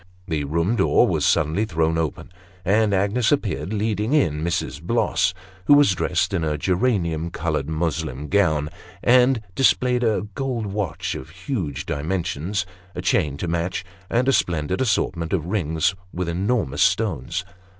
[0.27, 2.31] The room door was suddenly thrown open,
[2.65, 4.81] and Agnes appeared leading in Mrs.
[4.81, 5.31] Bloss,
[5.65, 8.69] who was dressed in a geranium coloured muslin gown,
[9.03, 14.81] and displayed a gold watch of huge dimensions; a chain to match; and a splendid
[14.81, 17.45] assortment of rings, with enormous stones.